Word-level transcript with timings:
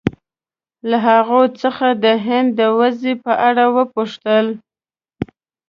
له 0.89 0.97
هغوی 1.07 1.47
څخه 1.61 1.85
یې 1.91 1.97
د 2.03 2.05
هند 2.25 2.49
د 2.59 2.61
وضعې 2.79 3.13
په 3.23 3.33
اړه 3.47 3.65
وپوښتل. 3.77 4.45